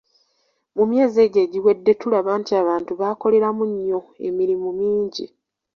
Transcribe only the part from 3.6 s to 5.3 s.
nnyo emirimu mingi.